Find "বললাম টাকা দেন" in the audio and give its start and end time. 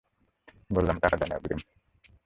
0.69-1.31